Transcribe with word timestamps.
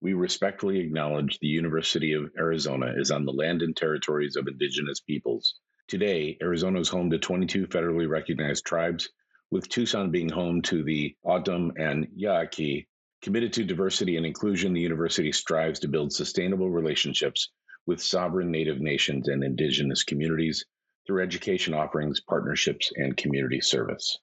we 0.00 0.12
respectfully 0.12 0.78
acknowledge 0.78 1.38
the 1.38 1.48
University 1.48 2.12
of 2.12 2.30
Arizona 2.38 2.94
is 2.96 3.10
on 3.10 3.24
the 3.24 3.32
land 3.32 3.62
and 3.62 3.76
territories 3.76 4.36
of 4.36 4.46
indigenous 4.46 5.00
peoples. 5.00 5.56
Today, 5.88 6.36
Arizona 6.42 6.80
is 6.80 6.88
home 6.88 7.10
to 7.10 7.18
22 7.18 7.66
federally 7.66 8.08
recognized 8.08 8.64
tribes, 8.64 9.08
with 9.50 9.68
Tucson 9.68 10.10
being 10.10 10.28
home 10.28 10.62
to 10.62 10.84
the 10.84 11.16
O'odham 11.24 11.72
and 11.76 12.06
Yaqui. 12.14 12.86
Committed 13.22 13.52
to 13.54 13.64
diversity 13.64 14.16
and 14.16 14.26
inclusion, 14.26 14.72
the 14.72 14.80
university 14.80 15.32
strives 15.32 15.80
to 15.80 15.88
build 15.88 16.12
sustainable 16.12 16.70
relationships 16.70 17.50
with 17.86 18.02
sovereign 18.02 18.50
Native 18.50 18.80
nations 18.80 19.28
and 19.28 19.42
indigenous 19.42 20.04
communities 20.04 20.64
through 21.06 21.22
education 21.22 21.74
offerings, 21.74 22.20
partnerships, 22.20 22.92
and 22.96 23.16
community 23.16 23.60
service. 23.60 24.18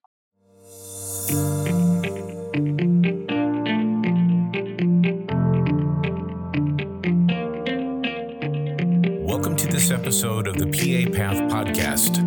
This 9.85 9.91
episode 9.91 10.48
of 10.48 10.55
the 10.57 10.66
PA 10.66 11.16
Path 11.16 11.38
Podcast. 11.52 12.17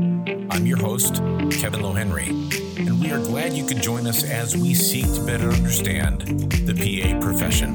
I'm 0.48 0.64
your 0.64 0.76
host, 0.76 1.16
Kevin 1.58 1.80
Lohenry, 1.80 2.28
and 2.78 3.00
we 3.00 3.10
are 3.10 3.18
glad 3.18 3.52
you 3.52 3.66
could 3.66 3.82
join 3.82 4.06
us 4.06 4.22
as 4.22 4.56
we 4.56 4.74
seek 4.74 5.12
to 5.14 5.26
better 5.26 5.50
understand 5.50 6.20
the 6.68 6.72
PA 6.72 7.18
profession. 7.20 7.74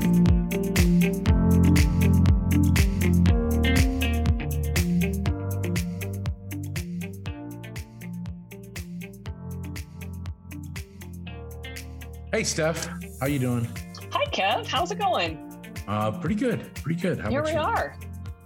Hey, 12.31 12.45
Steph, 12.45 12.87
how 13.19 13.27
you 13.27 13.39
doing? 13.39 13.67
Hi, 14.11 14.23
Kev. 14.27 14.65
How's 14.65 14.91
it 14.91 14.99
going? 14.99 15.37
Uh, 15.89 16.11
pretty 16.11 16.35
good, 16.35 16.73
pretty 16.75 17.01
good. 17.01 17.19
How 17.19 17.29
Here 17.29 17.43
we 17.43 17.51
you? 17.51 17.57
are. 17.57 17.97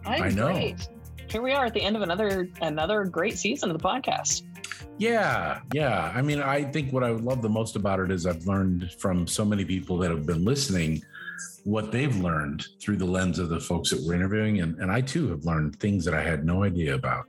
I'm 0.04 0.24
I 0.24 0.30
know. 0.30 0.48
great. 0.54 0.88
Here 1.30 1.42
we 1.42 1.52
are 1.52 1.66
at 1.66 1.74
the 1.74 1.82
end 1.82 1.96
of 1.96 2.02
another 2.02 2.50
another 2.62 3.04
great 3.04 3.38
season 3.38 3.70
of 3.70 3.78
the 3.78 3.84
podcast. 3.84 4.44
Yeah, 4.98 5.60
yeah. 5.74 6.12
I 6.16 6.22
mean, 6.22 6.42
I 6.42 6.64
think 6.64 6.94
what 6.94 7.04
I 7.04 7.10
love 7.10 7.42
the 7.42 7.50
most 7.50 7.76
about 7.76 8.00
it 8.00 8.12
is 8.12 8.26
I've 8.26 8.48
learned 8.48 8.92
from 8.98 9.28
so 9.28 9.44
many 9.44 9.66
people 9.66 9.98
that 9.98 10.10
have 10.10 10.26
been 10.26 10.46
listening 10.46 11.04
what 11.66 11.92
they've 11.92 12.16
learned 12.16 12.66
through 12.82 12.96
the 12.96 13.06
lens 13.06 13.40
of 13.40 13.50
the 13.50 13.60
folks 13.60 13.90
that 13.90 14.02
we're 14.02 14.16
interviewing. 14.16 14.62
And, 14.62 14.80
and 14.80 14.90
I 14.90 15.02
too 15.02 15.30
have 15.30 15.44
learned 15.44 15.78
things 15.80 16.06
that 16.06 16.14
I 16.14 16.24
had 16.24 16.46
no 16.46 16.64
idea 16.64 16.96
about. 16.96 17.26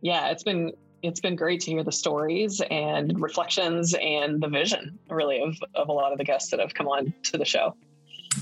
Yeah, 0.00 0.30
it's 0.30 0.42
been 0.42 0.72
it's 1.02 1.20
been 1.20 1.36
great 1.36 1.60
to 1.62 1.70
hear 1.70 1.84
the 1.84 1.92
stories 1.92 2.62
and 2.70 3.20
reflections 3.20 3.94
and 4.00 4.40
the 4.40 4.48
vision 4.48 4.98
really 5.10 5.42
of 5.42 5.54
of 5.74 5.88
a 5.88 5.92
lot 5.92 6.12
of 6.12 6.18
the 6.18 6.24
guests 6.24 6.50
that 6.50 6.60
have 6.60 6.72
come 6.72 6.88
on 6.88 7.12
to 7.24 7.36
the 7.36 7.44
show. 7.44 7.76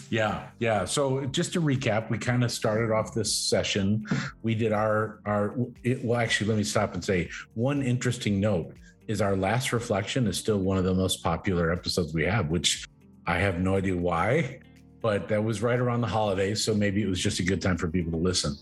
Yeah, 0.09 0.49
yeah. 0.59 0.85
So 0.85 1.25
just 1.27 1.53
to 1.55 1.61
recap, 1.61 2.11
we 2.11 2.19
kind 2.19 2.45
of 2.45 2.53
started 2.53 2.93
off 2.93 3.15
this 3.15 3.35
session. 3.35 4.07
We 4.43 4.55
did 4.55 4.73
our 4.73 5.21
our 5.27 5.55
it, 5.83 6.05
well. 6.05 6.21
Actually, 6.21 6.49
let 6.49 6.59
me 6.59 6.65
stop 6.65 6.95
and 6.95 7.05
say 7.05 7.29
one 7.55 7.83
interesting 7.83 8.41
note 8.41 8.75
is 9.09 9.21
our 9.21 9.37
last 9.37 9.73
reflection 9.73 10.27
is 10.29 10.39
still 10.39 10.59
one 10.59 10.79
of 10.79 10.85
the 10.85 10.95
most 10.95 11.23
popular 11.23 11.73
episodes 11.73 12.15
we 12.15 12.25
have, 12.25 12.49
which 12.49 12.87
I 13.27 13.39
have 13.39 13.59
no 13.59 13.77
idea 13.77 13.97
why, 13.97 14.61
but 15.03 15.29
that 15.29 15.43
was 15.43 15.63
right 15.63 15.79
around 15.79 16.01
the 16.01 16.07
holidays, 16.07 16.63
so 16.65 16.75
maybe 16.75 17.03
it 17.03 17.09
was 17.09 17.21
just 17.21 17.41
a 17.41 17.43
good 17.43 17.61
time 17.61 17.77
for 17.77 17.89
people 17.89 18.13
to 18.13 18.19
listen. 18.19 18.57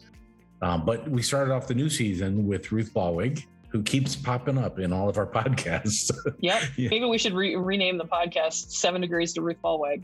Um, 0.63 0.85
but 0.85 1.09
we 1.09 1.23
started 1.23 1.53
off 1.53 1.67
the 1.69 1.75
new 1.75 1.91
season 1.91 2.47
with 2.47 2.73
Ruth 2.73 2.93
Ballweg, 2.95 3.45
who 3.71 3.83
keeps 3.83 4.17
popping 4.17 4.57
up 4.57 4.79
in 4.79 4.93
all 4.93 5.09
of 5.09 5.19
our 5.19 5.27
podcasts. 5.39 6.11
Yep. 6.41 6.63
Yeah. 6.77 6.89
Maybe 6.91 7.05
we 7.07 7.19
should 7.19 7.33
re- 7.35 7.57
rename 7.57 7.99
the 7.99 8.05
podcast 8.05 8.71
Seven 8.71 9.01
Degrees 9.01 9.33
to 9.35 9.43
Ruth 9.43 9.57
Ballweg. 9.63 10.03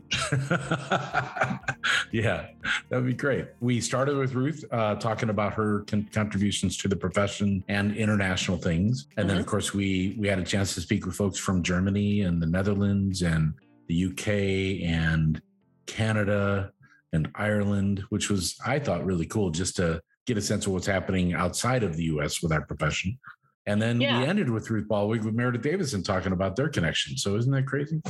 yeah, 2.11 2.47
that'd 2.89 3.05
be 3.05 3.13
great. 3.13 3.47
We 3.61 3.79
started 3.79 4.17
with 4.17 4.33
Ruth 4.33 4.63
uh, 4.71 4.95
talking 4.95 5.29
about 5.29 5.53
her 5.53 5.81
con- 5.87 6.09
contributions 6.11 6.77
to 6.77 6.87
the 6.87 6.95
profession 6.95 7.63
and 7.67 7.95
international 7.95 8.57
things, 8.57 9.07
and 9.17 9.29
then 9.29 9.37
of 9.37 9.45
course 9.45 9.73
we 9.73 10.15
we 10.19 10.27
had 10.27 10.39
a 10.39 10.43
chance 10.43 10.73
to 10.75 10.81
speak 10.81 11.05
with 11.05 11.15
folks 11.15 11.39
from 11.39 11.63
Germany 11.63 12.21
and 12.21 12.41
the 12.41 12.47
Netherlands 12.47 13.21
and 13.21 13.53
the 13.87 14.05
UK 14.05 14.27
and 14.89 15.41
Canada 15.85 16.71
and 17.13 17.29
Ireland, 17.35 18.03
which 18.09 18.29
was 18.29 18.57
I 18.65 18.79
thought 18.79 19.05
really 19.05 19.25
cool 19.25 19.49
just 19.49 19.77
to 19.77 20.01
get 20.25 20.37
a 20.37 20.41
sense 20.41 20.65
of 20.65 20.73
what's 20.73 20.87
happening 20.87 21.33
outside 21.33 21.83
of 21.83 21.95
the 21.95 22.03
US 22.05 22.41
with 22.41 22.51
our 22.51 22.61
profession. 22.65 23.17
And 23.67 23.81
then 23.81 23.99
Yeah. 23.99 24.19
we 24.19 24.25
ended 24.27 24.49
with 24.49 24.69
Ruth 24.69 24.87
Ballweg 24.87 25.23
with 25.23 25.33
Meredith 25.33 25.63
Davison 25.63 26.03
talking 26.03 26.31
about 26.31 26.55
their 26.55 26.69
connection. 26.69 27.17
So 27.17 27.35
isn't 27.35 27.51
that 27.51 27.65
crazy? 27.65 28.01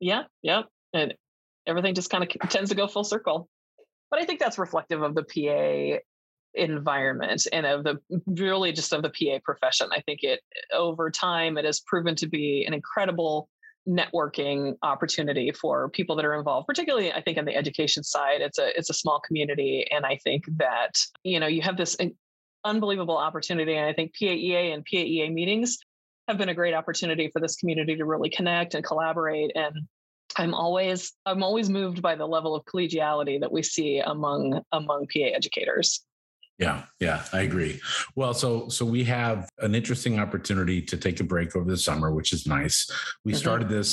Yeah, 0.00 0.24
yep. 0.42 0.66
And 0.92 1.14
everything 1.66 1.94
just 1.94 2.10
kind 2.10 2.24
of 2.24 2.50
tends 2.50 2.70
to 2.70 2.76
go 2.76 2.86
full 2.86 3.04
circle. 3.04 3.48
But 4.10 4.20
I 4.20 4.24
think 4.24 4.40
that's 4.40 4.58
reflective 4.58 5.02
of 5.02 5.14
the 5.14 5.22
PA 5.24 6.00
environment 6.54 7.46
and 7.52 7.66
of 7.66 7.84
the 7.84 7.98
really 8.26 8.72
just 8.72 8.92
of 8.92 9.02
the 9.02 9.10
PA 9.10 9.40
profession. 9.44 9.88
I 9.92 10.00
think 10.02 10.22
it 10.22 10.40
over 10.72 11.10
time 11.10 11.58
it 11.58 11.64
has 11.64 11.80
proven 11.80 12.14
to 12.16 12.28
be 12.28 12.64
an 12.66 12.74
incredible 12.74 13.48
networking 13.88 14.76
opportunity 14.82 15.52
for 15.52 15.90
people 15.90 16.16
that 16.16 16.24
are 16.24 16.32
involved 16.32 16.66
particularly 16.66 17.12
i 17.12 17.20
think 17.20 17.36
on 17.36 17.44
the 17.44 17.54
education 17.54 18.02
side 18.02 18.40
it's 18.40 18.58
a 18.58 18.74
it's 18.78 18.88
a 18.88 18.94
small 18.94 19.20
community 19.20 19.86
and 19.90 20.06
i 20.06 20.16
think 20.24 20.42
that 20.56 20.92
you 21.22 21.38
know 21.38 21.46
you 21.46 21.60
have 21.60 21.76
this 21.76 21.94
unbelievable 22.64 23.16
opportunity 23.16 23.74
and 23.76 23.86
i 23.86 23.92
think 23.92 24.12
paea 24.20 24.72
and 24.74 24.84
paea 24.90 25.32
meetings 25.32 25.78
have 26.28 26.38
been 26.38 26.48
a 26.48 26.54
great 26.54 26.74
opportunity 26.74 27.28
for 27.32 27.40
this 27.40 27.56
community 27.56 27.96
to 27.96 28.04
really 28.04 28.30
connect 28.30 28.74
and 28.74 28.84
collaborate 28.84 29.50
and 29.54 29.74
i'm 30.36 30.54
always 30.54 31.12
i'm 31.26 31.42
always 31.42 31.68
moved 31.68 32.00
by 32.00 32.14
the 32.14 32.26
level 32.26 32.54
of 32.54 32.64
collegiality 32.64 33.38
that 33.40 33.52
we 33.52 33.62
see 33.62 33.98
among 33.98 34.60
among 34.72 35.06
pa 35.12 35.20
educators 35.34 36.04
Yeah, 36.56 36.84
yeah, 37.00 37.24
I 37.32 37.40
agree. 37.42 37.80
Well, 38.14 38.32
so 38.32 38.68
so 38.68 38.86
we 38.86 39.02
have 39.04 39.48
an 39.58 39.74
interesting 39.74 40.20
opportunity 40.20 40.80
to 40.82 40.96
take 40.96 41.18
a 41.18 41.24
break 41.24 41.56
over 41.56 41.68
the 41.68 41.76
summer, 41.76 42.12
which 42.14 42.32
is 42.32 42.46
nice. 42.46 42.86
We 43.24 43.32
Mhm. 43.32 43.36
started 43.44 43.68
this 43.68 43.90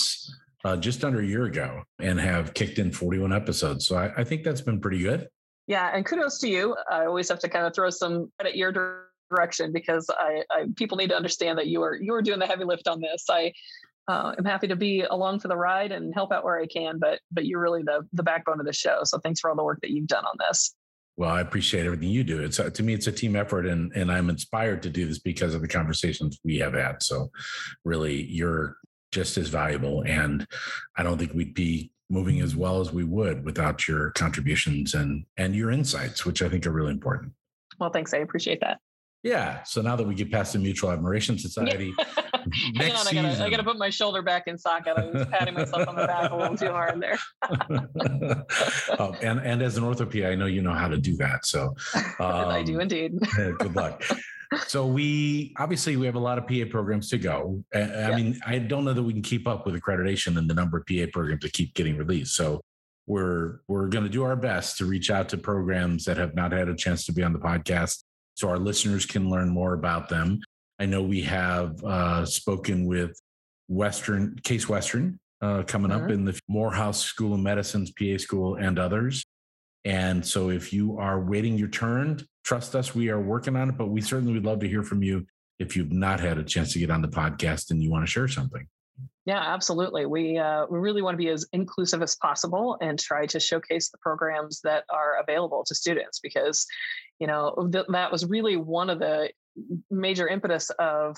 uh, 0.64 0.78
just 0.78 1.04
under 1.04 1.22
a 1.22 1.26
year 1.26 1.46
ago 1.46 1.82
and 1.98 2.20
have 2.20 2.54
kicked 2.54 2.78
in 2.78 2.92
41 2.92 3.34
episodes. 3.34 3.88
So 3.88 3.96
I, 3.98 4.14
I 4.22 4.24
think 4.24 4.44
that's 4.44 4.62
been 4.62 4.80
pretty 4.80 5.00
good. 5.02 5.28
Yeah 5.72 5.90
and 5.94 6.06
kudos 6.06 6.38
to 6.38 6.50
you 6.50 6.76
i 6.92 7.06
always 7.06 7.30
have 7.30 7.40
to 7.40 7.50
kind 7.50 7.66
of 7.66 7.74
throw 7.74 7.90
some 7.90 8.30
credit 8.38 8.58
your 8.58 9.08
direction 9.30 9.72
because 9.72 10.10
I, 10.10 10.44
I 10.52 10.66
people 10.76 10.98
need 10.98 11.08
to 11.08 11.16
understand 11.16 11.58
that 11.58 11.68
you 11.68 11.82
are 11.82 11.96
you 11.96 12.14
are 12.14 12.22
doing 12.22 12.40
the 12.40 12.46
heavy 12.46 12.66
lift 12.66 12.88
on 12.88 13.00
this 13.00 13.26
i 13.30 13.54
uh, 14.08 14.34
am 14.38 14.46
happy 14.46 14.68
to 14.68 14.76
be 14.76 15.02
along 15.02 15.40
for 15.40 15.48
the 15.48 15.56
ride 15.56 15.92
and 15.92 16.14
help 16.14 16.34
out 16.34 16.44
where 16.44 16.60
I 16.60 16.66
can, 16.66 17.00
but 17.00 17.20
but 17.32 17.46
you're 17.46 17.62
really 17.62 17.84
the 17.84 18.06
the 18.14 18.24
backbone 18.24 18.60
of 18.60 18.66
the 18.66 18.74
show. 18.74 19.02
So 19.04 19.20
thanks 19.20 19.40
for 19.40 19.50
all 19.50 19.56
the 19.56 19.64
work 19.64 19.80
that 19.82 19.92
you've 19.92 20.08
done 20.08 20.26
on 20.26 20.36
this. 20.50 20.76
Well, 21.18 21.30
I 21.30 21.42
appreciate 21.42 21.86
everything 21.86 22.10
you 22.10 22.24
do. 22.24 22.42
It's 22.42 22.60
uh, 22.60 22.70
to 22.72 22.84
me, 22.84 22.94
it's 22.94 23.08
a 23.08 23.12
team 23.12 23.36
effort, 23.36 23.66
and 23.66 23.92
and 23.94 24.12
I'm 24.12 24.30
inspired 24.30 24.82
to 24.84 24.90
do 24.90 25.06
this 25.06 25.20
because 25.20 25.54
of 25.54 25.62
the 25.62 25.68
conversations 25.68 26.40
we 26.44 26.58
have 26.58 26.74
had. 26.74 27.04
So, 27.04 27.30
really, 27.86 28.24
you're 28.24 28.78
just 29.12 29.38
as 29.38 29.50
valuable, 29.50 30.04
and 30.06 30.48
I 30.98 31.04
don't 31.04 31.18
think 31.18 31.34
we'd 31.34 31.54
be 31.54 31.92
moving 32.12 32.42
as 32.42 32.56
well 32.56 32.82
as 32.82 32.92
we 32.92 33.04
would 33.04 33.46
without 33.46 33.88
your 33.88 34.12
contributions 34.12 34.94
and 34.94 35.26
and 35.38 35.56
your 35.56 35.72
insights, 35.72 36.26
which 36.26 36.42
I 36.42 36.50
think 36.50 36.68
are 36.68 36.72
really 36.72 36.92
important. 36.92 37.34
Well, 37.80 37.90
thanks. 37.90 38.14
I 38.14 38.18
appreciate 38.18 38.60
that. 38.62 38.80
Yeah. 39.24 39.64
So 39.64 39.82
now 39.82 39.96
that 39.96 40.08
we 40.08 40.16
get 40.16 40.32
past 40.32 40.54
the 40.54 40.60
Mutual 40.60 40.92
Admiration 40.92 41.38
Society, 41.38 41.94
Hang 42.32 42.74
next 42.74 43.02
on, 43.02 43.08
I 43.08 43.22
gotta, 43.22 43.44
I 43.44 43.50
gotta 43.50 43.64
put 43.64 43.78
my 43.78 43.90
shoulder 43.90 44.22
back 44.22 44.48
in 44.48 44.58
socket. 44.58 44.98
I 44.98 45.06
was 45.06 45.28
patting 45.28 45.54
myself 45.54 45.88
on 45.88 45.96
the 45.96 46.08
back 46.08 46.32
a 46.32 46.36
little 46.36 46.58
too 46.58 46.72
hard 46.72 47.00
there. 47.00 47.20
um, 49.00 49.16
and 49.22 49.40
and 49.40 49.62
as 49.62 49.78
an 49.78 49.84
orthoped, 49.84 50.16
I 50.16 50.36
know 50.36 50.48
you 50.48 50.62
know 50.62 50.74
how 50.74 50.88
to 50.88 50.98
do 50.98 51.16
that. 51.18 51.46
So 51.46 51.76
I 52.20 52.64
do 52.66 52.76
um, 52.76 52.82
indeed. 52.82 53.20
good 53.36 53.76
luck. 53.76 54.04
So 54.68 54.86
we 54.86 55.54
obviously 55.58 55.96
we 55.96 56.06
have 56.06 56.16
a 56.16 56.20
lot 56.20 56.38
of 56.38 56.46
PA 56.48 56.66
programs 56.70 57.10
to 57.10 57.18
go. 57.18 57.64
I, 57.74 58.14
mean, 58.16 58.40
I 58.46 58.60
don't 58.60 58.84
know 58.84 58.94
that 58.94 59.02
we 59.04 59.14
can 59.14 59.22
keep 59.22 59.48
up 59.48 59.66
with 59.66 59.76
accreditation 59.76 60.38
and 60.38 60.50
the 60.50 60.54
number 60.54 60.78
of 60.78 60.86
PA 60.86 61.06
programs 61.12 61.42
that 61.44 61.54
keep 61.54 61.74
getting 61.74 61.98
released. 61.98 62.36
So 62.36 62.60
we're 63.08 63.60
we're 63.68 63.88
going 63.88 64.04
to 64.04 64.10
do 64.10 64.24
our 64.24 64.36
best 64.36 64.78
to 64.78 64.86
reach 64.86 65.10
out 65.10 65.30
to 65.30 65.38
programs 65.38 66.06
that 66.06 66.18
have 66.18 66.36
not 66.36 66.52
had 66.52 66.68
a 66.70 66.76
chance 66.76 67.06
to 67.06 67.14
be 67.14 67.24
on 67.24 67.34
the 67.34 67.40
podcast, 67.40 68.04
so 68.36 68.50
our 68.50 68.60
listeners 68.60 69.06
can 69.06 69.30
learn 69.30 69.50
more 69.50 69.74
about 69.74 70.10
them. 70.10 70.40
I 70.80 70.86
know 70.86 71.02
we 71.02 71.22
have 71.22 71.84
uh, 71.84 72.26
spoken 72.26 72.86
with 72.86 73.20
Western 73.68 74.38
Case 74.44 74.68
Western 74.68 75.18
uh, 75.42 75.64
coming 75.64 75.92
up 75.92 76.04
Mhm. 76.04 76.12
in 76.12 76.26
the 76.26 76.40
Morehouse 76.48 77.04
School 77.04 77.34
of 77.34 77.40
Medicine's 77.40 77.92
PA 77.92 78.18
school 78.18 78.56
and 78.56 78.78
others. 78.78 79.24
And 79.86 80.26
so 80.26 80.50
if 80.50 80.72
you 80.74 80.98
are 81.00 81.20
waiting 81.24 81.58
your 81.58 81.70
turn, 81.70 82.20
trust 82.44 82.76
us, 82.76 82.96
we 82.96 83.10
are 83.10 83.22
working 83.22 83.56
on 83.56 83.70
it, 83.70 83.78
but 83.78 83.88
we 83.88 84.02
certainly 84.02 84.34
would 84.34 84.46
love 84.46 84.60
to 84.60 84.68
hear 84.68 84.84
from 84.84 85.04
you 85.04 85.26
if 85.60 85.76
you've 85.76 85.92
not 85.92 86.20
had 86.20 86.38
a 86.38 86.44
chance 86.44 86.74
to 86.74 86.80
get 86.80 86.90
on 86.90 87.02
the 87.02 87.08
podcast 87.08 87.72
and 87.72 87.82
you 87.82 87.92
want 87.92 88.06
to 88.06 88.12
share 88.12 88.28
something. 88.28 88.68
Yeah, 89.26 89.40
absolutely. 89.40 90.08
We 90.08 90.40
uh, 90.40 90.66
we 90.70 90.80
really 90.80 91.04
want 91.04 91.14
to 91.14 91.18
be 91.18 91.30
as 91.30 91.46
inclusive 91.54 92.02
as 92.02 92.16
possible 92.16 92.78
and 92.82 93.00
try 93.00 93.28
to 93.28 93.40
showcase 93.40 93.90
the 93.90 94.00
programs 94.00 94.62
that 94.62 94.84
are 94.90 95.20
available 95.22 95.64
to 95.68 95.76
students 95.76 96.20
because, 96.20 96.66
you 97.20 97.28
know, 97.28 97.70
th- 97.72 97.86
that 97.90 98.12
was 98.12 98.26
really 98.26 98.56
one 98.56 98.90
of 98.90 98.98
the 98.98 99.30
major 99.92 100.28
impetus 100.28 100.72
of 100.80 101.18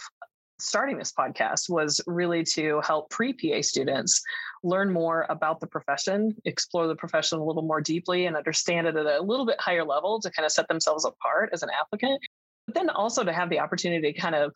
starting 0.64 0.98
this 0.98 1.12
podcast 1.12 1.70
was 1.70 2.02
really 2.08 2.44
to 2.44 2.82
help 2.82 3.10
pre 3.10 3.34
PA 3.34 3.62
students 3.62 4.22
learn 4.64 4.92
more 4.92 5.26
about 5.30 5.60
the 5.60 5.68
profession, 5.68 6.36
explore 6.46 6.88
the 6.88 6.96
profession 6.96 7.40
a 7.40 7.44
little 7.44 7.64
more 7.64 7.82
deeply, 7.82 8.26
and 8.26 8.36
understand 8.36 8.88
it 8.88 8.96
at 8.96 9.06
a 9.06 9.22
little 9.22 9.46
bit 9.46 9.60
higher 9.60 9.84
level 9.84 10.20
to 10.22 10.32
kind 10.32 10.46
of 10.46 10.52
set 10.52 10.68
themselves 10.68 11.06
apart 11.06 11.50
as 11.54 11.64
an 11.64 11.70
applicant. 11.70 12.20
But 12.68 12.76
then 12.76 12.90
also 12.90 13.24
to 13.24 13.34
have 13.34 13.50
the 13.50 13.60
opportunity 13.60 14.14
to 14.14 14.20
kind 14.20 14.36
of 14.36 14.54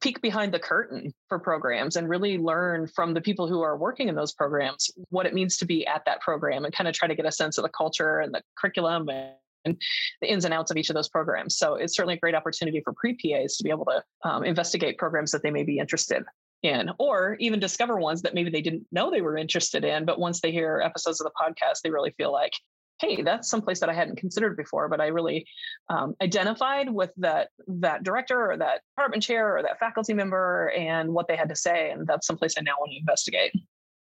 peek 0.00 0.20
behind 0.20 0.52
the 0.52 0.58
curtain 0.58 1.12
for 1.28 1.38
programs 1.38 1.96
and 1.96 2.08
really 2.08 2.38
learn 2.38 2.88
from 2.88 3.14
the 3.14 3.20
people 3.20 3.46
who 3.46 3.62
are 3.62 3.76
working 3.76 4.08
in 4.08 4.14
those 4.14 4.32
programs 4.32 4.90
what 5.10 5.26
it 5.26 5.34
means 5.34 5.56
to 5.58 5.64
be 5.64 5.86
at 5.86 6.04
that 6.06 6.20
program 6.20 6.64
and 6.64 6.74
kind 6.74 6.88
of 6.88 6.94
try 6.94 7.06
to 7.06 7.14
get 7.14 7.24
a 7.24 7.30
sense 7.30 7.56
of 7.56 7.62
the 7.62 7.68
culture 7.68 8.18
and 8.18 8.34
the 8.34 8.42
curriculum 8.58 9.08
and 9.08 9.34
and 9.66 9.80
the 10.22 10.30
ins 10.30 10.44
and 10.44 10.54
outs 10.54 10.70
of 10.70 10.76
each 10.76 10.88
of 10.88 10.94
those 10.94 11.08
programs. 11.08 11.56
So 11.56 11.74
it's 11.74 11.94
certainly 11.94 12.14
a 12.14 12.20
great 12.20 12.34
opportunity 12.34 12.80
for 12.82 12.92
pre 12.94 13.14
PAs 13.14 13.56
to 13.56 13.64
be 13.64 13.70
able 13.70 13.86
to 13.86 14.02
um, 14.28 14.44
investigate 14.44 14.98
programs 14.98 15.32
that 15.32 15.42
they 15.42 15.50
may 15.50 15.64
be 15.64 15.78
interested 15.78 16.22
in, 16.62 16.90
or 16.98 17.36
even 17.38 17.60
discover 17.60 17.98
ones 17.98 18.22
that 18.22 18.34
maybe 18.34 18.50
they 18.50 18.62
didn't 18.62 18.86
know 18.90 19.10
they 19.10 19.20
were 19.20 19.36
interested 19.36 19.84
in. 19.84 20.04
But 20.04 20.18
once 20.18 20.40
they 20.40 20.52
hear 20.52 20.80
episodes 20.84 21.20
of 21.20 21.26
the 21.26 21.32
podcast, 21.40 21.82
they 21.82 21.90
really 21.90 22.14
feel 22.16 22.32
like, 22.32 22.52
hey, 23.00 23.20
that's 23.22 23.50
someplace 23.50 23.80
that 23.80 23.90
I 23.90 23.94
hadn't 23.94 24.16
considered 24.16 24.56
before, 24.56 24.88
but 24.88 25.00
I 25.00 25.08
really 25.08 25.46
um, 25.90 26.14
identified 26.22 26.90
with 26.90 27.10
that 27.18 27.48
that 27.66 28.02
director 28.04 28.50
or 28.50 28.56
that 28.56 28.80
department 28.96 29.22
chair 29.22 29.56
or 29.56 29.62
that 29.62 29.78
faculty 29.78 30.14
member 30.14 30.72
and 30.76 31.12
what 31.12 31.28
they 31.28 31.36
had 31.36 31.50
to 31.50 31.56
say, 31.56 31.90
and 31.90 32.06
that's 32.06 32.26
someplace 32.26 32.54
I 32.58 32.62
now 32.62 32.76
want 32.78 32.92
to 32.92 32.98
investigate. 32.98 33.52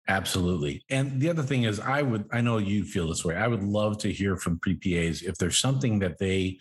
Absolutely. 0.07 0.83
And 0.89 1.19
the 1.19 1.29
other 1.29 1.43
thing 1.43 1.63
is, 1.63 1.79
I 1.79 2.01
would, 2.01 2.25
I 2.31 2.39
know 2.41 2.59
you 2.59 2.85
feel 2.85 3.09
this 3.09 3.25
way. 3.25 3.35
I 3.35 3.47
would 3.47 3.63
love 3.63 3.97
to 3.99 4.11
hear 4.11 4.37
from 4.37 4.59
pre 4.59 4.75
PAs 4.75 5.21
if 5.21 5.37
there's 5.37 5.59
something 5.59 5.99
that 5.99 6.17
they 6.17 6.59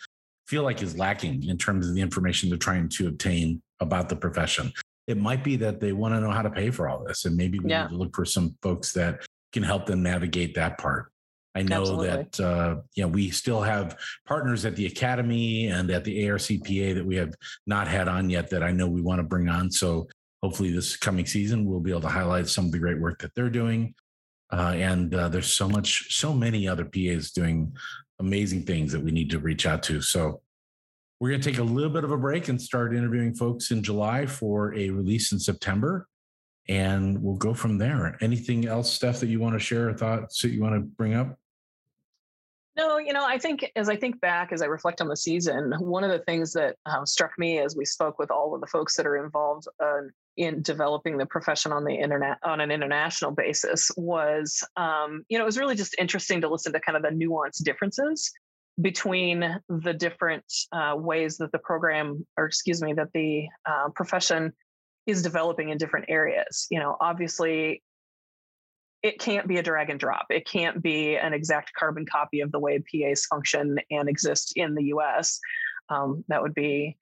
feel 0.49 0.63
like 0.63 0.83
is 0.83 0.97
lacking 0.97 1.45
in 1.45 1.57
terms 1.59 1.89
of 1.89 1.95
the 1.95 2.01
information 2.01 2.49
they're 2.49 2.59
trying 2.59 2.89
to 2.89 3.09
obtain 3.09 3.63
about 3.81 4.09
the 4.09 4.17
profession. 4.17 4.73
It 5.07 5.19
might 5.19 5.45
be 5.45 5.57
that 5.57 5.81
they 5.81 5.93
want 5.93 6.15
to 6.15 6.21
know 6.21 6.31
how 6.31 6.43
to 6.43 6.51
pay 6.51 6.71
for 6.71 6.89
all 6.89 7.05
this. 7.05 7.25
And 7.25 7.37
maybe 7.37 7.59
we 7.61 7.71
yeah. 7.71 7.83
need 7.83 7.91
to 7.91 7.97
look 7.97 8.15
for 8.15 8.25
some 8.25 8.57
folks 8.63 8.93
that 8.93 9.25
can 9.53 9.63
help 9.63 9.87
them 9.87 10.03
navigate 10.03 10.55
that 10.55 10.79
part. 10.79 11.11
I 11.55 11.63
know 11.63 11.81
Absolutely. 11.81 12.09
that 12.09 12.41
uh, 12.41 12.77
you 12.95 13.03
know 13.03 13.09
we 13.09 13.31
still 13.31 13.63
have 13.63 13.97
partners 14.27 14.67
at 14.67 14.77
the 14.77 14.85
academy 14.85 15.69
and 15.69 15.91
at 15.91 16.05
the 16.05 16.25
ARCPA 16.25 16.95
that 16.95 17.07
we 17.07 17.17
have 17.17 17.33
not 17.67 17.89
had 17.89 18.09
on 18.09 18.29
yet 18.29 18.51
that 18.51 18.63
I 18.63 18.73
know 18.73 18.87
we 18.87 19.01
want 19.01 19.21
to 19.21 19.23
bring 19.23 19.49
on. 19.49 19.71
So 19.71 20.07
hopefully 20.47 20.71
this 20.71 20.97
coming 20.97 21.27
season 21.27 21.67
we'll 21.67 21.81
be 21.81 21.91
able 21.91 22.01
to 22.01 22.09
highlight 22.09 22.47
some 22.49 22.67
of 22.67 22.71
the 22.71 22.79
great 22.79 23.01
work 23.01 23.21
that 23.21 23.35
they're 23.35 23.51
doing. 23.51 23.93
Uh, 24.53 24.75
and 24.77 25.13
uh, 25.13 25.29
there's 25.29 25.53
so 25.53 25.69
much 25.69 26.15
so 26.15 26.33
many 26.33 26.69
other 26.69 26.85
pas 26.85 27.33
doing 27.33 27.77
amazing 28.21 28.63
things 28.63 28.93
that 28.93 29.03
we 29.03 29.11
need 29.11 29.29
to 29.29 29.41
reach 29.41 29.67
out 29.67 29.83
to. 29.83 30.01
So 30.01 30.41
we're 31.19 31.31
going 31.31 31.41
to 31.41 31.51
take 31.51 31.59
a 31.59 31.65
little 31.65 31.91
bit 31.91 32.05
of 32.05 32.13
a 32.13 32.17
break 32.17 32.47
and 32.47 32.63
start 32.63 32.95
interviewing 32.95 33.35
folks 33.35 33.73
in 33.73 33.83
july 33.83 34.25
for 34.25 34.73
a 34.75 34.91
release 34.91 35.33
in 35.33 35.41
september 35.41 36.07
and 36.69 37.21
we'll 37.21 37.37
go 37.49 37.55
from 37.55 37.79
there. 37.79 38.17
Anything 38.21 38.67
else 38.67 38.93
Steph 38.93 39.19
that 39.21 39.29
you 39.29 39.41
want 39.41 39.55
to 39.55 39.59
share 39.59 39.89
or 39.89 39.95
thoughts 39.95 40.43
that 40.43 40.51
you 40.51 40.63
want 40.63 40.75
to 40.77 40.81
bring 40.81 41.15
up 41.15 41.37
no, 42.77 42.99
you 42.99 43.13
know, 43.13 43.25
I 43.25 43.39
think 43.39 43.71
as 43.75 43.89
I 43.89 43.97
think 43.97 44.21
back, 44.21 44.53
as 44.53 44.61
I 44.61 44.67
reflect 44.67 45.01
on 45.01 45.09
the 45.09 45.17
season, 45.17 45.73
one 45.79 46.05
of 46.05 46.11
the 46.11 46.19
things 46.21 46.53
that 46.53 46.77
um, 46.85 47.07
struck 47.07 47.33
me 47.39 47.59
as 47.59 47.75
we 47.77 47.85
spoke 47.85 48.19
with 48.19 48.31
all 48.31 48.55
of 48.55 48.61
the 48.61 48.67
folks 48.67 48.97
that 48.97 49.07
are 49.07 49.25
involved 49.25 49.67
uh, 49.83 50.03
in 50.37 50.61
developing 50.61 51.17
the 51.17 51.27
profession 51.27 51.73
on 51.73 51.85
the 51.85 51.95
internet 51.95 52.37
on 52.43 52.61
an 52.61 52.71
international 52.71 53.31
basis 53.31 53.91
was, 53.97 54.63
um, 54.77 55.25
you 55.29 55.39
know, 55.39 55.45
it 55.45 55.47
was 55.47 55.59
really 55.59 55.75
just 55.75 55.95
interesting 55.99 56.43
to 56.43 56.49
listen 56.49 56.73
to 56.75 56.81
kind 56.81 56.97
of 56.97 57.03
the 57.03 57.09
nuanced 57.09 57.65
differences 57.65 58.31
between 58.81 59.59
the 59.71 59.95
different 59.95 60.45
uh, 60.73 60.95
ways 60.97 61.39
that 61.39 61.53
the 61.53 61.59
program, 61.59 62.27
or 62.37 62.45
excuse 62.45 62.83
me, 62.83 62.93
that 62.93 63.09
the 63.15 63.47
uh, 63.65 63.89
profession 63.95 64.53
is 65.07 65.23
developing 65.23 65.71
in 65.71 65.79
different 65.79 66.07
areas. 66.09 66.67
You 66.71 66.81
know, 66.81 66.97
obviously, 67.01 67.83
it 69.07 69.21
can't 69.21 69.47
be 69.47 69.59
a 69.59 69.63
drag 69.63 69.89
and 69.89 70.01
drop. 70.01 70.27
It 70.31 70.47
can't 70.47 70.83
be 70.83 71.17
an 71.17 71.33
exact 71.33 71.73
carbon 71.75 72.07
copy 72.07 72.41
of 72.41 72.51
the 72.51 72.59
way 72.59 72.81
PAs 72.81 73.25
function 73.27 73.79
and 73.91 74.09
exist 74.09 74.53
in 74.57 74.75
the 74.75 74.85
US. 74.85 75.39
Um, 75.89 76.25
that 76.29 76.43
would 76.43 76.55
be 76.55 76.97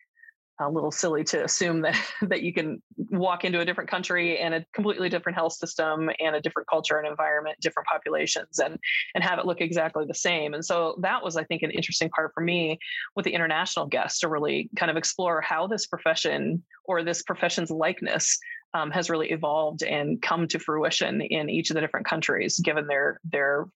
a 0.61 0.71
little 0.71 0.93
silly 0.93 1.25
to 1.25 1.43
assume 1.43 1.81
that 1.81 1.97
that 2.23 2.43
you 2.43 2.53
can 2.53 2.83
walk 2.97 3.45
into 3.45 3.61
a 3.61 3.65
different 3.65 3.91
country 3.91 4.39
and 4.39 4.55
a 4.55 4.65
completely 4.75 5.09
different 5.09 5.37
health 5.37 5.55
system 5.55 6.11
and 6.21 6.37
a 6.37 6.41
different 6.41 6.69
culture 6.69 6.99
and 6.99 7.09
environment, 7.09 7.56
different 7.61 7.89
populations, 7.89 8.59
and 8.59 8.79
and 9.15 9.25
have 9.25 9.39
it 9.39 9.47
look 9.47 9.62
exactly 9.62 10.05
the 10.07 10.15
same. 10.15 10.53
And 10.53 10.65
so 10.65 10.99
that 11.00 11.25
was, 11.25 11.37
I 11.37 11.45
think, 11.45 11.62
an 11.62 11.71
interesting 11.71 12.11
part 12.11 12.33
for 12.35 12.43
me 12.43 12.79
with 13.17 13.25
the 13.25 13.33
international 13.33 13.87
guests 13.87 14.21
to 14.21 14.29
really 14.29 14.69
kind 14.77 14.91
of 14.91 14.99
explore 14.99 15.41
how 15.41 15.67
this 15.67 15.87
profession 15.87 16.62
or 16.85 17.03
this 17.03 17.23
profession's 17.23 17.71
likeness 17.71 18.39
um, 18.75 18.91
has 18.91 19.09
really 19.09 19.31
evolved 19.31 19.82
and 19.82 20.21
come 20.21 20.47
to 20.49 20.59
fruition 20.59 21.21
in 21.21 21.49
each 21.49 21.71
of 21.71 21.75
the 21.75 21.81
different 21.81 22.06
countries, 22.06 22.59
given 22.59 22.87
their 22.87 23.21
their 23.25 23.67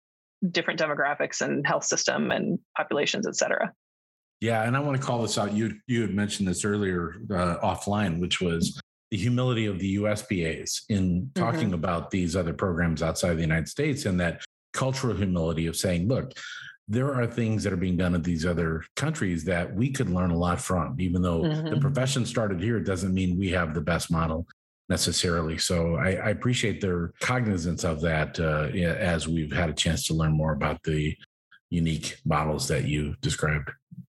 different 0.51 0.79
demographics 0.79 1.41
and 1.41 1.67
health 1.67 1.85
system 1.85 2.31
and 2.31 2.59
populations, 2.77 3.27
et 3.27 3.37
cetera. 3.37 3.73
Yeah, 4.41 4.63
and 4.63 4.77
I 4.77 4.81
want 4.81 5.01
to 5.01 5.05
call 5.05 5.23
this 5.23 5.39
out. 5.39 5.53
You 5.53 5.77
you 5.87 6.03
had 6.03 6.15
mentioned 6.15 6.49
this 6.49 6.65
earlier 6.65 7.15
uh, 7.31 7.57
offline, 7.63 8.21
which 8.21 8.41
was 8.41 8.81
the 9.11 9.17
humility 9.17 9.67
of 9.67 9.79
the 9.79 9.97
USPAs 9.97 10.83
in 10.91 11.31
talking 11.35 11.67
mm-hmm. 11.67 11.75
about 11.75 12.11
these 12.11 12.37
other 12.37 12.53
programs 12.53 13.03
outside 13.03 13.31
of 13.31 13.37
the 13.37 13.43
United 13.43 13.69
States, 13.69 14.05
and 14.05 14.21
that 14.21 14.43
cultural 14.75 15.17
humility 15.17 15.67
of 15.67 15.77
saying, 15.77 16.09
look, 16.09 16.35
there 16.89 17.15
are 17.15 17.27
things 17.27 17.65
that 17.65 17.73
are 17.73 17.77
being 17.77 17.97
done 17.97 18.15
in 18.15 18.23
these 18.23 18.45
other 18.45 18.85
countries 18.97 19.45
that 19.45 19.75
we 19.75 19.91
could 19.91 20.11
learn 20.11 20.31
a 20.31 20.37
lot 20.37 20.61
from. 20.61 20.95
Even 21.01 21.23
though 21.23 21.43
mm-hmm. 21.43 21.71
the 21.71 21.81
profession 21.81 22.27
started 22.27 22.61
here, 22.61 22.77
it 22.77 22.85
doesn't 22.85 23.15
mean 23.15 23.39
we 23.39 23.49
have 23.49 23.75
the 23.75 23.81
best 23.81 24.11
model 24.11 24.47
necessarily. 24.89 25.59
So 25.59 25.97
I, 25.97 26.13
I 26.13 26.31
appreciate 26.31 26.81
their 26.81 27.13
cognizance 27.21 27.85
of 27.85 28.01
that 28.03 28.39
uh, 28.41 28.69
as 28.77 29.29
we've 29.29 29.53
had 29.53 29.71
a 29.71 29.75
chance 29.75 30.07
to 30.07 30.15
learn 30.15 30.33
more 30.33 30.53
about 30.53 30.83
the 30.83 31.17
unique 31.71 32.19
models 32.25 32.69
that 32.69 32.85
you 32.85 33.15
described. 33.21 33.71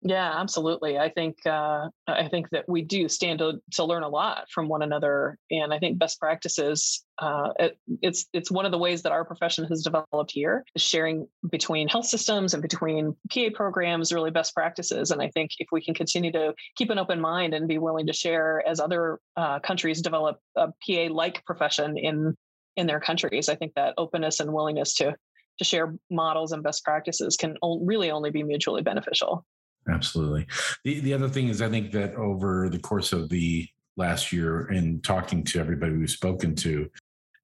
Yeah, 0.04 0.40
absolutely. 0.40 0.98
I 0.98 1.10
think 1.10 1.46
uh, 1.46 1.90
I 2.08 2.28
think 2.28 2.50
that 2.50 2.68
we 2.68 2.82
do 2.82 3.08
stand 3.08 3.38
to, 3.38 3.62
to 3.74 3.84
learn 3.84 4.02
a 4.02 4.10
lot 4.10 4.50
from 4.50 4.68
one 4.68 4.82
another, 4.82 5.38
and 5.52 5.72
I 5.72 5.78
think 5.78 6.00
best 6.00 6.20
practices. 6.20 7.06
Uh, 7.20 7.50
it, 7.60 7.78
it's 8.02 8.26
it's 8.34 8.50
one 8.50 8.66
of 8.66 8.72
the 8.72 8.80
ways 8.80 9.04
that 9.04 9.12
our 9.12 9.24
profession 9.24 9.64
has 9.66 9.84
developed 9.84 10.32
here 10.32 10.66
is 10.74 10.82
sharing 10.82 11.28
between 11.52 11.88
health 11.88 12.08
systems 12.08 12.56
and 12.56 12.64
between 12.64 13.16
PA 13.32 13.50
programs, 13.54 14.12
really 14.12 14.32
best 14.32 14.56
practices. 14.56 15.12
And 15.12 15.22
I 15.22 15.30
think 15.30 15.52
if 15.60 15.68
we 15.72 15.84
can 15.84 15.94
continue 15.94 16.32
to 16.32 16.56
keep 16.76 16.90
an 16.90 16.98
open 16.98 17.22
mind 17.22 17.54
and 17.54 17.68
be 17.68 17.78
willing 17.78 18.08
to 18.08 18.14
share 18.14 18.68
as 18.68 18.80
other 18.80 19.20
uh, 19.38 19.60
countries 19.60 20.02
develop 20.02 20.40
a 20.56 20.70
PA 20.70 21.14
like 21.14 21.46
profession 21.46 21.96
in 21.96 22.36
in 22.76 22.88
their 22.88 23.00
countries, 23.00 23.50
I 23.50 23.56
think 23.56 23.74
that 23.76 23.94
openness 24.00 24.40
and 24.40 24.52
willingness 24.52 24.96
to 24.96 25.16
to 25.60 25.64
share 25.64 25.94
models 26.10 26.54
and 26.54 26.64
best 26.64 26.84
practices 26.84 27.38
can 27.38 27.56
really 27.62 28.10
only 28.10 28.32
be 28.32 28.42
mutually 28.42 28.82
beneficial. 28.82 29.46
Absolutely. 29.90 30.48
The 30.84 31.00
the 31.00 31.14
other 31.14 31.30
thing 31.30 31.48
is 31.48 31.62
I 31.62 31.70
think 31.70 31.92
that 31.92 32.16
over 32.16 32.70
the 32.70 32.80
course 32.80 33.14
of 33.14 33.30
the 33.30 33.68
last 33.98 34.32
year 34.32 34.68
and 34.68 35.04
talking 35.04 35.44
to 35.44 35.60
everybody 35.60 35.96
we've 35.96 36.10
spoken 36.10 36.56
to, 36.56 36.90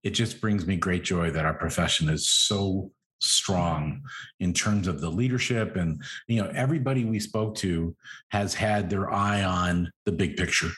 it 0.04 0.12
just 0.12 0.40
brings 0.40 0.66
me 0.66 0.78
great 0.78 1.04
joy 1.04 1.32
that 1.32 1.46
our 1.46 1.54
profession 1.54 2.10
is 2.10 2.30
so 2.30 2.92
strong 3.20 4.02
in 4.40 4.54
terms 4.54 4.88
of 4.88 5.02
the 5.02 5.10
leadership 5.10 5.76
and 5.76 6.02
you 6.28 6.42
know 6.42 6.52
everybody 6.54 7.04
we 7.04 7.20
spoke 7.20 7.56
to 7.56 7.96
has 8.30 8.54
had 8.54 8.90
their 8.90 9.12
eye 9.12 9.44
on 9.44 9.92
the 10.06 10.12
big 10.12 10.38
picture 10.38 10.70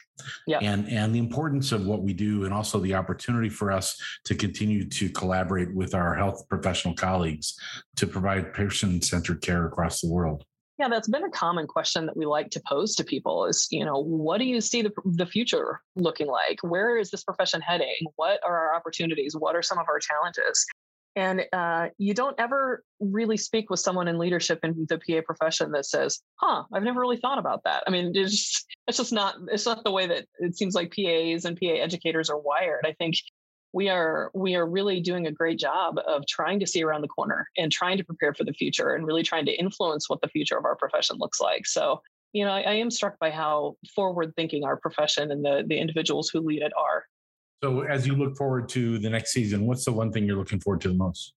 yeah. 0.47 0.59
and 0.61 0.87
and 0.87 1.13
the 1.13 1.19
importance 1.19 1.73
of 1.73 1.85
what 1.85 2.01
we 2.01 2.13
do 2.13 2.45
and 2.45 2.53
also 2.53 2.79
the 2.79 2.95
opportunity 2.95 3.49
for 3.49 3.71
us 3.71 4.01
to 4.23 4.33
continue 4.35 4.87
to 4.87 5.09
collaborate 5.09 5.73
with 5.75 5.93
our 5.93 6.15
health 6.15 6.47
professional 6.47 6.93
colleagues 6.93 7.59
to 7.97 8.07
provide 8.07 8.53
patient-centered 8.53 9.41
care 9.41 9.65
across 9.65 9.99
the 9.99 10.09
world 10.09 10.45
yeah, 10.79 10.87
that's 10.87 11.09
been 11.09 11.25
a 11.25 11.29
common 11.29 11.67
question 11.67 12.05
that 12.05 12.15
we 12.15 12.25
like 12.25 12.49
to 12.51 12.61
pose 12.65 12.95
to 12.95 13.03
people 13.03 13.45
is, 13.45 13.67
you 13.69 13.83
know, 13.83 13.99
what 13.99 14.37
do 14.37 14.45
you 14.45 14.61
see 14.61 14.81
the, 14.81 14.93
the 15.03 15.25
future 15.25 15.81
looking 15.97 16.27
like? 16.27 16.59
Where 16.61 16.97
is 16.97 17.11
this 17.11 17.23
profession 17.23 17.59
heading? 17.59 17.97
What 18.15 18.39
are 18.45 18.57
our 18.57 18.75
opportunities? 18.75 19.35
What 19.37 19.57
are 19.57 19.61
some 19.61 19.77
of 19.77 19.87
our 19.89 19.99
challenges? 19.99 20.65
And 21.17 21.43
uh, 21.51 21.87
you 21.97 22.13
don't 22.13 22.39
ever 22.39 22.81
really 23.01 23.35
speak 23.35 23.69
with 23.69 23.81
someone 23.81 24.07
in 24.07 24.17
leadership 24.17 24.59
in 24.63 24.87
the 24.87 24.99
PA 24.99 25.21
profession 25.25 25.71
that 25.71 25.85
says, 25.85 26.21
"Huh, 26.35 26.63
I've 26.71 26.83
never 26.83 27.01
really 27.01 27.17
thought 27.17 27.39
about 27.39 27.63
that." 27.65 27.83
I 27.85 27.91
mean, 27.91 28.11
it's 28.15 28.31
just, 28.31 28.65
it's 28.87 28.97
just 28.99 29.11
not 29.11 29.35
it's 29.51 29.65
not 29.65 29.83
the 29.83 29.91
way 29.91 30.07
that 30.07 30.27
it 30.39 30.55
seems 30.55 30.75
like 30.75 30.95
PAs 30.95 31.45
and 31.45 31.59
PA 31.59 31.73
educators 31.73 32.29
are 32.29 32.39
wired. 32.39 32.85
I 32.85 32.93
think 32.93 33.15
we 33.73 33.89
are 33.89 34.31
we 34.33 34.55
are 34.55 34.65
really 34.65 34.99
doing 34.99 35.27
a 35.27 35.31
great 35.31 35.59
job 35.59 35.99
of 36.07 36.25
trying 36.27 36.59
to 36.59 36.67
see 36.67 36.83
around 36.83 37.01
the 37.01 37.07
corner 37.07 37.47
and 37.57 37.71
trying 37.71 37.97
to 37.97 38.03
prepare 38.03 38.33
for 38.33 38.43
the 38.43 38.53
future 38.53 38.93
and 38.95 39.05
really 39.05 39.23
trying 39.23 39.45
to 39.45 39.51
influence 39.51 40.09
what 40.09 40.21
the 40.21 40.27
future 40.27 40.57
of 40.57 40.65
our 40.65 40.75
profession 40.75 41.17
looks 41.19 41.39
like. 41.39 41.67
So 41.67 42.01
you 42.33 42.45
know 42.45 42.51
i, 42.51 42.61
I 42.61 42.73
am 42.73 42.91
struck 42.91 43.17
by 43.19 43.31
how 43.31 43.75
forward 43.95 44.33
thinking 44.35 44.63
our 44.63 44.77
profession 44.77 45.31
and 45.31 45.43
the 45.43 45.63
the 45.67 45.77
individuals 45.77 46.29
who 46.29 46.41
lead 46.41 46.61
it 46.61 46.71
are. 46.77 47.05
So 47.63 47.81
as 47.81 48.07
you 48.07 48.15
look 48.15 48.37
forward 48.37 48.69
to 48.69 48.99
the 48.99 49.09
next 49.09 49.31
season 49.31 49.65
what's 49.65 49.85
the 49.85 49.91
one 49.91 50.11
thing 50.11 50.25
you're 50.25 50.37
looking 50.37 50.59
forward 50.59 50.81
to 50.81 50.89
the 50.89 50.93
most? 50.93 51.33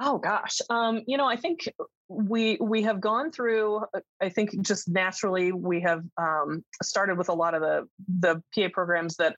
Oh 0.00 0.18
gosh, 0.18 0.58
um, 0.70 1.02
you 1.06 1.16
know, 1.16 1.26
I 1.26 1.36
think 1.36 1.68
we 2.08 2.58
we 2.60 2.82
have 2.82 3.00
gone 3.00 3.30
through. 3.30 3.76
Uh, 3.94 4.00
I 4.20 4.28
think 4.28 4.60
just 4.62 4.88
naturally 4.88 5.52
we 5.52 5.80
have 5.82 6.02
um, 6.16 6.64
started 6.82 7.16
with 7.16 7.28
a 7.28 7.32
lot 7.32 7.54
of 7.54 7.62
the 7.62 7.88
the 8.20 8.42
PA 8.54 8.68
programs 8.72 9.16
that 9.16 9.36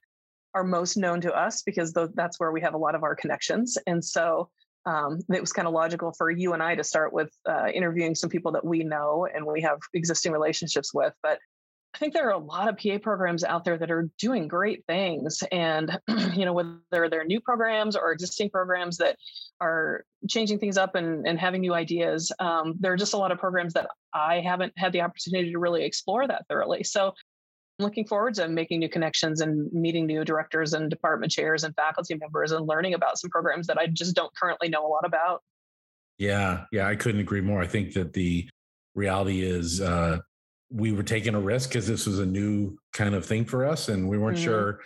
are 0.57 0.65
most 0.65 0.97
known 0.97 1.21
to 1.21 1.33
us 1.33 1.63
because 1.63 1.93
th- 1.93 2.11
that's 2.15 2.41
where 2.41 2.51
we 2.51 2.63
have 2.63 2.75
a 2.75 2.79
lot 2.79 2.95
of 2.95 3.03
our 3.03 3.15
connections, 3.15 3.77
and 3.87 4.05
so 4.05 4.49
um, 4.87 5.19
it 5.33 5.41
was 5.41 5.53
kind 5.53 5.69
of 5.69 5.75
logical 5.75 6.13
for 6.17 6.31
you 6.31 6.53
and 6.53 6.63
I 6.63 6.77
to 6.77 6.85
start 6.85 7.13
with 7.13 7.31
uh, 7.49 7.67
interviewing 7.75 8.15
some 8.15 8.31
people 8.31 8.53
that 8.53 8.65
we 8.65 8.85
know 8.85 9.27
and 9.33 9.45
we 9.45 9.61
have 9.63 9.79
existing 9.95 10.33
relationships 10.33 10.95
with. 10.95 11.13
But 11.23 11.41
I 11.97 11.99
think 11.99 12.13
there 12.13 12.29
are 12.29 12.35
a 12.35 12.39
lot 12.39 12.69
of 12.69 12.77
PA 12.77 12.99
programs 13.03 13.43
out 13.43 13.65
there 13.65 13.79
that 13.79 13.91
are 13.91 14.11
doing 14.19 14.49
great 14.49 14.85
things. 14.87 15.43
And, 15.51 15.99
you 16.35 16.45
know, 16.45 16.53
whether 16.53 17.09
they're 17.09 17.25
new 17.25 17.41
programs 17.41 17.97
or 17.97 18.13
existing 18.13 18.51
programs 18.51 18.99
that 18.99 19.17
are 19.61 20.05
changing 20.29 20.59
things 20.59 20.77
up 20.77 20.95
and, 20.95 21.27
and 21.27 21.39
having 21.39 21.63
new 21.63 21.75
ideas, 21.75 22.31
um, 22.39 22.75
there 22.79 22.93
are 22.93 22.99
just 22.99 23.15
a 23.15 23.17
lot 23.17 23.33
of 23.33 23.39
programs 23.39 23.73
that 23.75 23.89
I 24.13 24.41
haven't 24.41 24.75
had 24.77 24.93
the 24.93 25.01
opportunity 25.01 25.53
to 25.53 25.59
really 25.59 25.85
explore 25.85 26.29
that 26.29 26.45
thoroughly. 26.49 26.85
So 26.85 27.15
looking 27.79 28.07
forward 28.07 28.35
to 28.35 28.49
making 28.49 28.81
new 28.81 28.89
connections 28.89 29.41
and 29.41 29.71
meeting 29.73 30.07
new 30.07 30.25
directors 30.25 30.73
and 30.73 30.89
department 30.89 31.31
chairs 31.31 31.65
and 31.65 31.75
faculty 31.75 32.15
members 32.15 32.53
and 32.53 32.67
learning 32.67 32.95
about 32.95 33.19
some 33.19 33.31
programs 33.31 33.67
that 33.67 33.79
I 33.79 33.87
just 33.87 34.17
don't 34.17 34.35
currently 34.35 34.69
know 34.69 34.87
a 34.87 34.89
lot 34.89 35.05
about. 35.05 35.43
Yeah, 36.19 36.65
yeah, 36.73 36.89
I 36.89 36.97
couldn't 36.97 37.21
agree 37.21 37.43
more. 37.43 37.61
I 37.61 37.67
think 37.67 37.93
that 37.93 38.15
the 38.15 38.49
reality 38.95 39.43
is 39.43 39.81
uh, 39.81 40.19
we 40.71 40.93
were 40.93 41.03
taking 41.03 41.35
a 41.35 41.41
risk 41.41 41.71
because 41.71 41.87
this 41.87 42.07
was 42.07 42.19
a 42.19 42.27
new 42.27 42.79
kind 42.93 43.15
of 43.15 43.25
thing 43.25 43.45
for 43.45 43.65
us 43.65 43.89
and 43.89 44.09
we 44.09 44.19
weren't 44.19 44.37
mm-hmm. 44.37 44.47
sure 44.47 44.81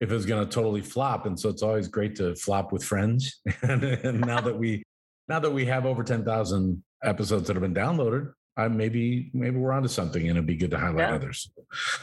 if 0.00 0.10
it 0.10 0.14
was 0.14 0.26
going 0.26 0.44
to 0.44 0.50
totally 0.50 0.80
flop 0.80 1.26
and 1.26 1.38
so 1.38 1.48
it's 1.48 1.62
always 1.62 1.88
great 1.88 2.14
to 2.16 2.34
flop 2.36 2.72
with 2.72 2.84
friends 2.84 3.40
and, 3.62 3.82
and 4.04 4.20
now 4.20 4.40
that 4.40 4.56
we 4.56 4.82
now 5.28 5.38
that 5.38 5.50
we 5.50 5.66
have 5.66 5.84
over 5.84 6.02
10,000 6.02 6.82
episodes 7.02 7.46
that 7.46 7.56
have 7.56 7.62
been 7.62 7.74
downloaded 7.74 8.32
I 8.58 8.66
maybe 8.66 9.30
maybe 9.32 9.56
we're 9.56 9.72
onto 9.72 9.88
something 9.88 10.20
and 10.22 10.32
it'd 10.32 10.46
be 10.46 10.56
good 10.56 10.72
to 10.72 10.78
highlight 10.78 11.08
yeah. 11.08 11.14
others. 11.14 11.50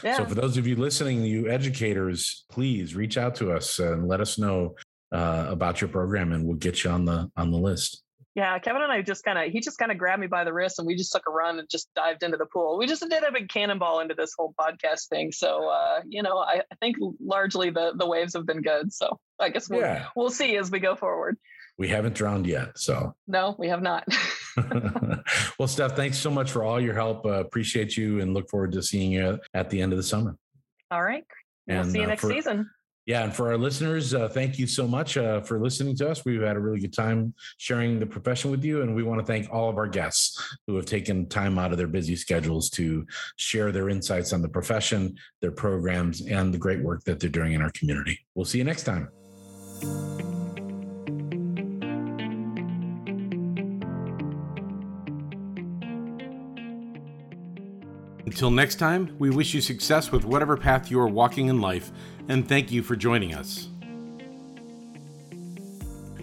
Yeah. 0.02 0.16
So 0.16 0.24
for 0.24 0.34
those 0.34 0.56
of 0.56 0.66
you 0.66 0.74
listening, 0.74 1.22
you 1.22 1.50
educators, 1.50 2.46
please 2.50 2.94
reach 2.94 3.18
out 3.18 3.34
to 3.36 3.52
us 3.52 3.78
and 3.78 4.08
let 4.08 4.22
us 4.22 4.38
know 4.38 4.74
uh, 5.12 5.46
about 5.48 5.82
your 5.82 5.88
program 5.88 6.32
and 6.32 6.46
we'll 6.46 6.56
get 6.56 6.82
you 6.82 6.90
on 6.90 7.04
the 7.04 7.30
on 7.36 7.50
the 7.50 7.58
list. 7.58 8.02
Yeah, 8.34 8.58
Kevin 8.58 8.82
and 8.82 8.92
I 8.92 9.00
just 9.00 9.24
kind 9.24 9.38
of 9.38 9.52
he 9.52 9.60
just 9.60 9.78
kind 9.78 9.92
of 9.92 9.98
grabbed 9.98 10.20
me 10.20 10.26
by 10.26 10.44
the 10.44 10.52
wrist 10.52 10.78
and 10.78 10.86
we 10.86 10.96
just 10.96 11.12
took 11.12 11.24
a 11.28 11.30
run 11.30 11.58
and 11.58 11.68
just 11.70 11.88
dived 11.94 12.22
into 12.22 12.38
the 12.38 12.46
pool. 12.46 12.78
We 12.78 12.86
just 12.86 13.06
did 13.08 13.22
a 13.22 13.32
big 13.32 13.48
cannonball 13.48 14.00
into 14.00 14.14
this 14.14 14.34
whole 14.36 14.54
podcast 14.58 15.08
thing. 15.08 15.32
So 15.32 15.68
uh, 15.68 16.00
you 16.08 16.22
know, 16.22 16.38
I, 16.38 16.62
I, 16.70 16.74
think 16.80 16.96
largely 17.18 17.70
the 17.70 17.92
the 17.96 18.06
waves 18.06 18.34
have 18.34 18.46
been 18.46 18.62
good. 18.62 18.92
So 18.92 19.18
I 19.38 19.50
guess 19.50 19.70
we'll 19.70 19.80
yeah. 19.80 20.06
we'll 20.16 20.30
see 20.30 20.56
as 20.56 20.70
we 20.70 20.80
go 20.80 20.96
forward. 20.96 21.38
We 21.78 21.88
haven't 21.88 22.14
drowned 22.14 22.46
yet, 22.46 22.78
so 22.78 23.14
no, 23.26 23.54
we 23.58 23.68
have 23.68 23.82
not. 23.82 24.06
well, 25.58 25.68
Steph, 25.68 25.96
thanks 25.96 26.18
so 26.18 26.30
much 26.30 26.50
for 26.50 26.64
all 26.64 26.80
your 26.80 26.94
help. 26.94 27.24
Uh, 27.26 27.40
appreciate 27.40 27.96
you 27.96 28.20
and 28.20 28.34
look 28.34 28.48
forward 28.48 28.72
to 28.72 28.82
seeing 28.82 29.12
you 29.12 29.38
at 29.54 29.70
the 29.70 29.80
end 29.80 29.92
of 29.92 29.96
the 29.96 30.02
summer. 30.02 30.36
All 30.90 31.02
right. 31.02 31.24
We'll 31.66 31.80
and, 31.80 31.90
see 31.90 31.98
you 31.98 32.04
uh, 32.04 32.08
next 32.08 32.22
for, 32.22 32.30
season. 32.30 32.70
Yeah, 33.06 33.22
and 33.22 33.32
for 33.32 33.52
our 33.52 33.56
listeners, 33.56 34.14
uh, 34.14 34.28
thank 34.28 34.58
you 34.58 34.66
so 34.66 34.88
much 34.88 35.16
uh, 35.16 35.40
for 35.40 35.60
listening 35.60 35.94
to 35.98 36.10
us. 36.10 36.24
We've 36.24 36.42
had 36.42 36.56
a 36.56 36.60
really 36.60 36.80
good 36.80 36.92
time 36.92 37.34
sharing 37.56 38.00
the 38.00 38.06
profession 38.06 38.50
with 38.50 38.64
you, 38.64 38.82
and 38.82 38.96
we 38.96 39.04
want 39.04 39.20
to 39.20 39.26
thank 39.26 39.48
all 39.52 39.70
of 39.70 39.76
our 39.76 39.86
guests 39.86 40.56
who 40.66 40.74
have 40.74 40.86
taken 40.86 41.28
time 41.28 41.56
out 41.56 41.70
of 41.70 41.78
their 41.78 41.86
busy 41.86 42.16
schedules 42.16 42.68
to 42.70 43.06
share 43.36 43.70
their 43.70 43.90
insights 43.90 44.32
on 44.32 44.42
the 44.42 44.48
profession, 44.48 45.16
their 45.40 45.52
programs, 45.52 46.26
and 46.26 46.52
the 46.52 46.58
great 46.58 46.82
work 46.82 47.04
that 47.04 47.20
they're 47.20 47.30
doing 47.30 47.52
in 47.52 47.62
our 47.62 47.70
community. 47.70 48.18
We'll 48.34 48.44
see 48.44 48.58
you 48.58 48.64
next 48.64 48.82
time. 48.82 49.08
Until 58.36 58.50
next 58.50 58.74
time, 58.74 59.16
we 59.18 59.30
wish 59.30 59.54
you 59.54 59.62
success 59.62 60.12
with 60.12 60.26
whatever 60.26 60.58
path 60.58 60.90
you 60.90 61.00
are 61.00 61.08
walking 61.08 61.46
in 61.46 61.58
life, 61.58 61.90
and 62.28 62.46
thank 62.46 62.70
you 62.70 62.82
for 62.82 62.94
joining 62.94 63.32
us. 63.32 63.70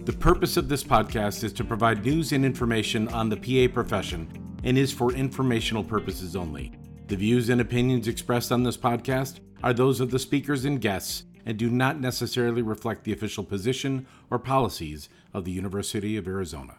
The 0.04 0.12
purpose 0.12 0.56
of 0.56 0.68
this 0.68 0.84
podcast 0.84 1.42
is 1.42 1.52
to 1.54 1.64
provide 1.64 2.04
news 2.04 2.30
and 2.30 2.44
information 2.44 3.08
on 3.08 3.28
the 3.28 3.36
PA 3.36 3.74
profession 3.74 4.28
and 4.62 4.78
is 4.78 4.92
for 4.92 5.12
informational 5.12 5.82
purposes 5.82 6.36
only. 6.36 6.70
The 7.08 7.16
views 7.16 7.48
and 7.48 7.60
opinions 7.60 8.06
expressed 8.06 8.52
on 8.52 8.62
this 8.62 8.76
podcast 8.76 9.40
are 9.64 9.72
those 9.72 9.98
of 9.98 10.12
the 10.12 10.20
speakers 10.20 10.66
and 10.66 10.80
guests 10.80 11.24
and 11.44 11.58
do 11.58 11.68
not 11.68 11.98
necessarily 11.98 12.62
reflect 12.62 13.02
the 13.02 13.12
official 13.12 13.42
position 13.42 14.06
or 14.30 14.38
policies 14.38 15.08
of 15.32 15.44
the 15.44 15.50
University 15.50 16.16
of 16.16 16.28
Arizona. 16.28 16.76